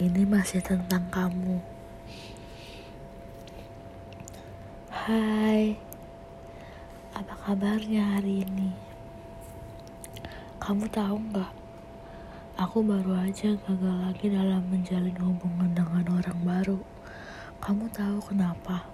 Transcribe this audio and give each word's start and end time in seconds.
ini 0.00 0.24
masih 0.24 0.64
tentang 0.64 1.04
kamu. 1.12 1.60
Hai, 4.88 5.76
apa 7.12 7.36
kabarnya 7.44 8.16
hari 8.16 8.48
ini? 8.48 8.72
Kamu 10.56 10.88
tahu 10.88 11.20
nggak? 11.20 11.52
Aku 12.56 12.80
baru 12.80 13.12
aja 13.28 13.52
gagal 13.52 13.96
lagi 14.08 14.32
dalam 14.32 14.64
menjalin 14.72 15.20
hubungan 15.20 15.68
dengan 15.76 16.08
orang 16.16 16.40
baru. 16.48 16.80
Kamu 17.60 17.92
tahu 17.92 18.24
kenapa? 18.32 18.88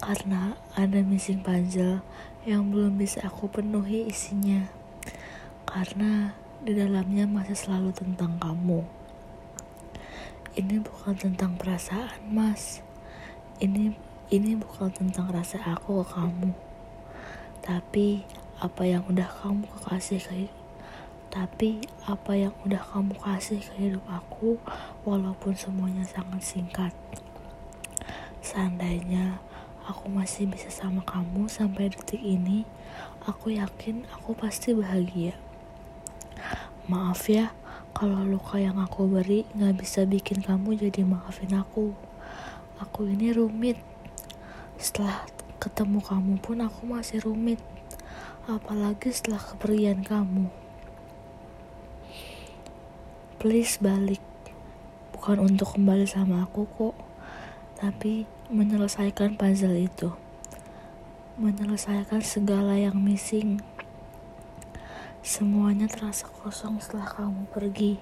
Karena 0.00 0.56
ada 0.72 1.04
missing 1.04 1.44
puzzle 1.44 2.00
yang 2.48 2.72
belum 2.72 2.96
bisa 2.96 3.28
aku 3.28 3.44
penuhi 3.52 4.08
isinya. 4.08 4.72
Karena 5.68 6.32
di 6.64 6.72
dalamnya 6.72 7.28
masih 7.28 7.60
selalu 7.60 7.92
tentang 7.92 8.40
kamu. 8.40 8.99
Ini 10.50 10.82
bukan 10.82 11.14
tentang 11.14 11.54
perasaan, 11.54 12.26
Mas. 12.26 12.82
Ini 13.62 13.94
ini 14.34 14.58
bukan 14.58 14.90
tentang 14.90 15.30
rasa 15.30 15.62
aku 15.62 16.02
ke 16.02 16.14
kamu. 16.18 16.50
Tapi 17.62 18.26
apa 18.58 18.82
yang 18.82 19.06
udah 19.06 19.30
kamu 19.30 19.66
kasih 19.86 20.18
ke 20.18 20.50
tapi 21.30 21.78
apa 22.10 22.34
yang 22.34 22.50
udah 22.66 22.82
kamu 22.82 23.14
kasih 23.22 23.62
ke 23.62 23.74
hidup 23.78 24.02
aku 24.10 24.58
walaupun 25.06 25.54
semuanya 25.54 26.02
sangat 26.02 26.42
singkat. 26.42 26.90
Seandainya 28.42 29.38
aku 29.86 30.10
masih 30.10 30.50
bisa 30.50 30.66
sama 30.74 31.06
kamu 31.06 31.46
sampai 31.46 31.94
detik 31.94 32.18
ini, 32.18 32.66
aku 33.22 33.54
yakin 33.54 34.02
aku 34.10 34.34
pasti 34.34 34.74
bahagia. 34.74 35.38
Maaf 36.90 37.30
ya, 37.30 37.54
kalau 37.90 38.22
luka 38.22 38.56
yang 38.56 38.78
aku 38.78 39.10
beri 39.10 39.42
gak 39.58 39.74
bisa 39.74 40.06
bikin 40.06 40.40
kamu 40.40 40.78
jadi 40.78 41.02
maafin 41.02 41.52
aku. 41.58 41.90
Aku 42.78 43.04
ini 43.10 43.34
rumit. 43.34 43.76
Setelah 44.78 45.26
ketemu 45.60 46.00
kamu 46.00 46.40
pun 46.40 46.62
aku 46.62 46.86
masih 46.86 47.20
rumit. 47.26 47.58
Apalagi 48.46 49.10
setelah 49.12 49.42
kepergian 49.42 50.06
kamu. 50.06 50.48
Please 53.42 53.76
balik. 53.82 54.22
Bukan 55.12 55.42
untuk 55.42 55.76
kembali 55.76 56.06
sama 56.08 56.46
aku 56.46 56.64
kok. 56.70 56.96
Tapi 57.76 58.24
menyelesaikan 58.48 59.34
puzzle 59.36 59.76
itu. 59.76 60.14
Menyelesaikan 61.36 62.24
segala 62.24 62.78
yang 62.78 62.96
missing. 62.96 63.60
Semuanya 65.20 65.84
terasa 65.84 66.32
kosong 66.32 66.80
setelah 66.80 67.04
kamu 67.04 67.44
pergi. 67.52 68.00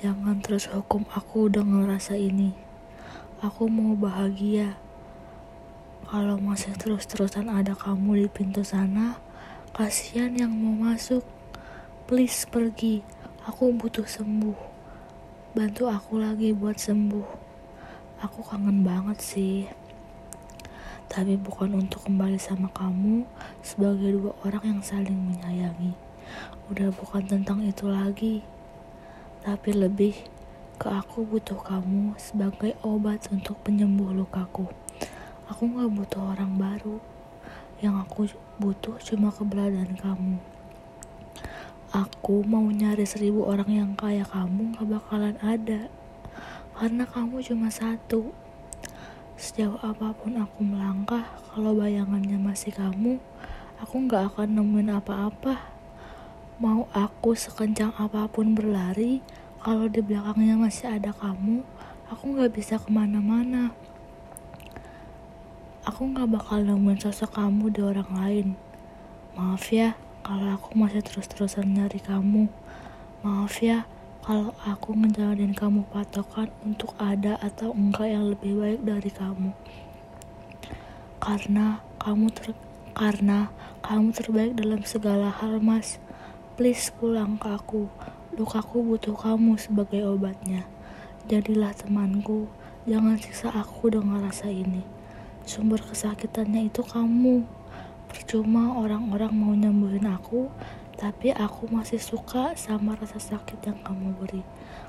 Jangan 0.00 0.40
terus 0.40 0.64
hukum 0.72 1.04
aku 1.12 1.52
udah 1.52 1.60
ngerasa 1.60 2.16
ini. 2.16 2.56
Aku 3.44 3.68
mau 3.68 3.92
bahagia. 3.92 4.80
Kalau 6.08 6.40
masih 6.40 6.72
terus-terusan 6.80 7.52
ada 7.52 7.76
kamu 7.76 8.24
di 8.24 8.28
pintu 8.32 8.64
sana, 8.64 9.20
kasihan 9.76 10.32
yang 10.32 10.56
mau 10.56 10.72
masuk. 10.72 11.20
Please 12.08 12.48
pergi. 12.48 13.04
Aku 13.44 13.68
butuh 13.76 14.08
sembuh. 14.08 14.56
Bantu 15.52 15.92
aku 15.92 16.16
lagi 16.16 16.56
buat 16.56 16.80
sembuh. 16.80 17.28
Aku 18.24 18.40
kangen 18.40 18.80
banget 18.88 19.20
sih 19.20 19.68
tapi 21.14 21.38
bukan 21.38 21.78
untuk 21.78 22.10
kembali 22.10 22.42
sama 22.42 22.66
kamu 22.74 23.22
sebagai 23.62 24.18
dua 24.18 24.34
orang 24.42 24.66
yang 24.66 24.82
saling 24.82 25.14
menyayangi. 25.14 25.94
Udah 26.74 26.90
bukan 26.90 27.22
tentang 27.22 27.62
itu 27.62 27.86
lagi, 27.86 28.42
tapi 29.46 29.70
lebih 29.78 30.26
ke 30.74 30.90
aku 30.90 31.22
butuh 31.22 31.62
kamu 31.62 32.18
sebagai 32.18 32.74
obat 32.82 33.30
untuk 33.30 33.54
penyembuh 33.62 34.10
lukaku. 34.10 34.66
Aku 35.46 35.70
gak 35.70 35.94
butuh 35.94 36.34
orang 36.34 36.58
baru, 36.58 36.98
yang 37.78 37.94
aku 37.94 38.26
butuh 38.58 38.98
cuma 38.98 39.30
keberadaan 39.30 39.94
kamu. 39.94 40.42
Aku 41.94 42.42
mau 42.42 42.66
nyari 42.66 43.06
seribu 43.06 43.46
orang 43.46 43.70
yang 43.70 43.90
kayak 43.94 44.34
kamu 44.34 44.74
gak 44.74 44.98
bakalan 44.98 45.38
ada, 45.46 45.86
karena 46.74 47.06
kamu 47.06 47.38
cuma 47.38 47.70
satu. 47.70 48.34
Sejauh 49.34 49.82
apa 49.82 50.14
pun 50.14 50.38
aku 50.38 50.62
melangkah, 50.62 51.26
kalau 51.50 51.74
bayangannya 51.74 52.38
masih 52.38 52.70
kamu, 52.70 53.18
aku 53.82 54.06
gak 54.06 54.30
akan 54.30 54.62
nemuin 54.62 54.94
apa-apa. 54.94 55.58
Mau 56.62 56.86
aku 56.94 57.34
sekencang 57.34 57.90
apa 57.98 58.30
pun 58.30 58.54
berlari, 58.54 59.26
kalau 59.58 59.90
di 59.90 59.98
belakangnya 59.98 60.54
masih 60.54 60.86
ada 60.86 61.10
kamu, 61.10 61.66
aku 62.06 62.38
gak 62.38 62.54
bisa 62.54 62.78
ke 62.78 62.86
mana-mana. 62.94 63.74
Aku 65.82 66.14
gak 66.14 66.30
bakal 66.30 66.62
nemuin 66.62 67.02
sosok 67.02 67.34
kamu 67.34 67.74
di 67.74 67.80
orang 67.82 68.10
lain. 68.14 68.48
Maaf 69.34 69.66
ya, 69.74 69.98
kalau 70.22 70.54
aku 70.54 70.78
masih 70.78 71.02
terus-terusan 71.02 71.74
nyari 71.74 71.98
kamu. 71.98 72.46
Maaf 73.26 73.58
ya, 73.58 73.82
kalau 74.24 74.56
aku 74.64 74.96
ngejalanin 74.96 75.52
kamu 75.52 75.84
patokan 75.92 76.48
untuk 76.64 76.96
ada 76.96 77.36
atau 77.44 77.76
enggak 77.76 78.08
yang 78.08 78.32
lebih 78.32 78.56
baik 78.56 78.80
dari 78.80 79.12
kamu. 79.12 79.52
Karena 81.20 81.84
kamu 82.00 82.32
ter 82.32 82.56
karena 82.96 83.52
kamu 83.84 84.16
terbaik 84.16 84.56
dalam 84.56 84.80
segala 84.88 85.28
hal 85.28 85.60
mas. 85.60 86.00
Please 86.56 86.88
pulang 86.88 87.36
ke 87.36 87.52
aku. 87.52 87.84
Lukaku 88.32 88.80
butuh 88.80 89.12
kamu 89.12 89.60
sebagai 89.60 90.00
obatnya. 90.08 90.64
Jadilah 91.28 91.76
temanku. 91.76 92.48
Jangan 92.88 93.20
siksa 93.20 93.52
aku 93.52 93.92
dengan 93.92 94.24
rasa 94.24 94.48
ini. 94.48 94.88
Sumber 95.44 95.84
kesakitannya 95.84 96.72
itu 96.72 96.80
kamu. 96.80 97.44
Percuma 98.08 98.80
orang-orang 98.80 99.32
mau 99.36 99.52
nyembuhin 99.52 100.08
aku 100.08 100.48
tapi 101.04 101.36
aku 101.36 101.68
masih 101.68 102.00
suka 102.00 102.56
sama 102.56 102.96
rasa 102.96 103.20
sakit 103.20 103.60
yang 103.60 103.76
kamu 103.84 104.16
beri. 104.16 104.40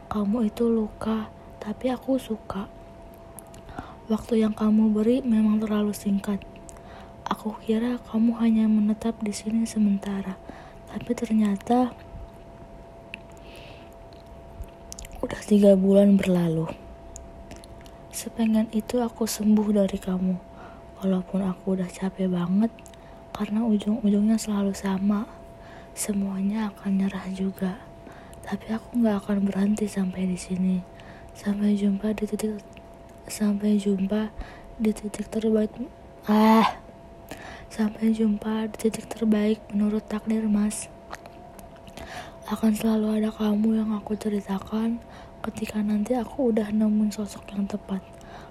Kamu 0.08 0.48
itu 0.48 0.64
luka, 0.64 1.28
tapi 1.60 1.92
aku 1.92 2.16
suka. 2.16 2.72
Waktu 4.08 4.40
yang 4.40 4.56
kamu 4.56 4.96
beri 4.96 5.20
memang 5.20 5.60
terlalu 5.60 5.92
singkat. 5.92 6.40
Aku 7.28 7.60
kira 7.60 8.00
kamu 8.00 8.32
hanya 8.40 8.64
menetap 8.64 9.20
di 9.20 9.36
sini 9.36 9.68
sementara, 9.68 10.40
tapi 10.88 11.12
ternyata 11.12 11.92
udah 15.20 15.42
tiga 15.44 15.76
bulan 15.76 16.16
berlalu. 16.16 16.72
Sepengen 18.16 18.72
itu 18.72 19.04
aku 19.04 19.28
sembuh 19.28 19.84
dari 19.84 20.00
kamu, 20.00 20.40
walaupun 21.04 21.44
aku 21.44 21.76
udah 21.76 21.92
capek 21.92 22.32
banget 22.32 22.72
karena 23.36 23.68
ujung-ujungnya 23.68 24.40
selalu 24.40 24.72
sama 24.72 25.44
semuanya 25.96 26.76
akan 26.76 27.00
nyerah 27.00 27.26
juga. 27.32 27.80
Tapi 28.44 28.76
aku 28.76 29.00
nggak 29.00 29.24
akan 29.24 29.48
berhenti 29.48 29.88
sampai 29.88 30.28
di 30.28 30.36
sini. 30.36 30.84
Sampai 31.32 31.80
jumpa 31.80 32.12
di 32.12 32.28
titik 32.28 32.60
sampai 33.26 33.80
jumpa 33.80 34.30
di 34.76 34.92
titik 34.92 35.32
terbaik. 35.32 35.72
Ah, 36.28 36.78
sampai 37.72 38.12
jumpa 38.12 38.70
di 38.76 38.78
titik 38.86 39.08
terbaik 39.08 39.64
menurut 39.72 40.04
takdir 40.06 40.46
Mas. 40.52 40.92
Akan 42.46 42.76
selalu 42.76 43.24
ada 43.24 43.32
kamu 43.34 43.82
yang 43.82 43.90
aku 43.96 44.14
ceritakan 44.20 45.02
ketika 45.42 45.82
nanti 45.82 46.14
aku 46.14 46.54
udah 46.54 46.70
nemuin 46.76 47.16
sosok 47.16 47.56
yang 47.56 47.66
tepat. 47.66 48.04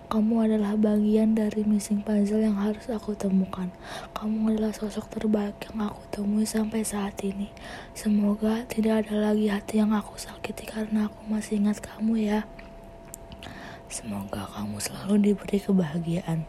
Kamu 0.05 0.45
adalah 0.45 0.77
bagian 0.77 1.33
dari 1.33 1.65
missing 1.65 2.05
puzzle 2.05 2.45
yang 2.45 2.61
harus 2.61 2.87
aku 2.93 3.17
temukan. 3.17 3.73
Kamu 4.13 4.53
adalah 4.53 4.77
sosok 4.77 5.09
terbaik 5.09 5.57
yang 5.73 5.89
aku 5.89 6.05
temui 6.13 6.45
sampai 6.45 6.85
saat 6.85 7.17
ini. 7.25 7.49
Semoga 7.97 8.69
tidak 8.69 9.09
ada 9.09 9.33
lagi 9.33 9.49
hati 9.49 9.81
yang 9.81 9.97
aku 9.97 10.21
sakiti 10.21 10.69
karena 10.69 11.09
aku 11.09 11.25
masih 11.27 11.57
ingat 11.57 11.81
kamu 11.81 12.21
ya. 12.21 12.45
Semoga 13.89 14.45
kamu 14.53 14.77
selalu 14.77 15.15
diberi 15.33 15.59
kebahagiaan. 15.63 16.45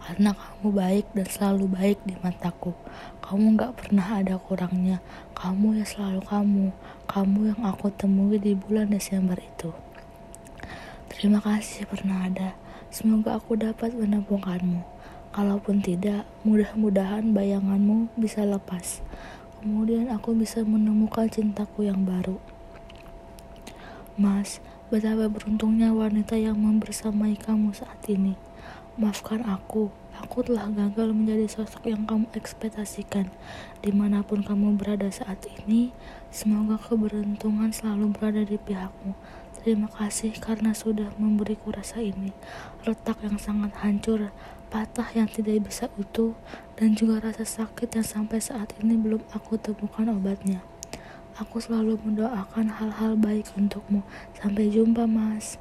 Karena 0.00 0.36
kamu 0.36 0.68
baik 0.68 1.06
dan 1.16 1.28
selalu 1.28 1.64
baik 1.72 1.98
di 2.04 2.16
mataku. 2.20 2.76
Kamu 3.24 3.56
gak 3.56 3.80
pernah 3.80 4.20
ada 4.20 4.36
kurangnya. 4.36 5.00
Kamu 5.32 5.76
yang 5.76 5.88
selalu 5.88 6.20
kamu. 6.24 6.66
Kamu 7.08 7.38
yang 7.52 7.60
aku 7.64 7.88
temui 7.92 8.36
di 8.36 8.52
bulan 8.52 8.92
Desember 8.92 9.40
itu. 9.40 9.72
Terima 11.08 11.38
kasih 11.38 11.84
pernah 11.84 12.26
ada. 12.26 12.56
Semoga 12.90 13.38
aku 13.38 13.54
dapat 13.54 13.94
menemukanmu. 13.94 14.82
Kalaupun 15.30 15.78
tidak, 15.78 16.26
mudah-mudahan 16.42 17.30
bayanganmu 17.30 18.10
bisa 18.18 18.42
lepas. 18.42 18.98
Kemudian 19.62 20.10
aku 20.10 20.34
bisa 20.34 20.66
menemukan 20.66 21.30
cintaku 21.30 21.86
yang 21.86 22.02
baru. 22.02 22.42
Mas, 24.18 24.58
betapa 24.90 25.30
beruntungnya 25.30 25.94
wanita 25.94 26.34
yang 26.34 26.58
membersamai 26.58 27.38
kamu 27.38 27.70
saat 27.70 28.02
ini. 28.10 28.34
Maafkan 28.98 29.46
aku, 29.46 29.94
aku 30.18 30.42
telah 30.42 30.66
gagal 30.66 31.14
menjadi 31.14 31.46
sosok 31.46 31.94
yang 31.94 32.02
kamu 32.10 32.26
ekspektasikan. 32.34 33.30
Di 33.86 33.94
mana 33.94 34.26
pun 34.26 34.42
kamu 34.42 34.74
berada 34.74 35.06
saat 35.14 35.46
ini, 35.46 35.94
semoga 36.34 36.74
keberuntungan 36.74 37.70
selalu 37.70 38.10
berada 38.18 38.42
di 38.42 38.58
pihakmu. 38.58 39.14
Terima 39.60 39.92
kasih 39.92 40.40
karena 40.40 40.72
sudah 40.72 41.12
memberiku 41.20 41.68
rasa 41.68 42.00
ini. 42.00 42.32
Retak 42.80 43.20
yang 43.20 43.36
sangat 43.36 43.76
hancur, 43.84 44.32
patah 44.72 45.04
yang 45.12 45.28
tidak 45.28 45.68
bisa 45.68 45.92
utuh, 46.00 46.32
dan 46.80 46.96
juga 46.96 47.20
rasa 47.20 47.44
sakit 47.44 47.92
yang 47.92 48.06
sampai 48.08 48.40
saat 48.40 48.72
ini 48.80 48.96
belum 48.96 49.20
aku 49.36 49.60
temukan 49.60 50.08
obatnya. 50.16 50.64
Aku 51.36 51.60
selalu 51.60 52.00
mendoakan 52.00 52.72
hal-hal 52.72 53.20
baik 53.20 53.52
untukmu. 53.52 54.00
Sampai 54.32 54.72
jumpa, 54.72 55.04
Mas. 55.04 55.60